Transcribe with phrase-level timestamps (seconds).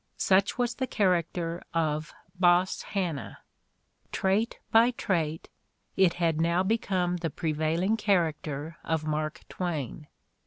[0.17, 3.37] Such was the character of "Boss Hanna";
[4.11, 5.47] trait by trait,
[5.95, 10.07] it had now become the prevailing character of Mark Twain.